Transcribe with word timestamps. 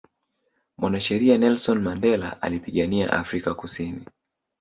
mwanasheria 0.77 1.37
nelson 1.37 1.79
mandela 1.79 2.41
alipigania 2.41 3.13
Afrika 3.13 3.53
kusini 3.55 4.05